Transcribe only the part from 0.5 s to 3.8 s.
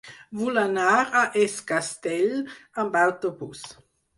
anar a Es Castell amb autobús.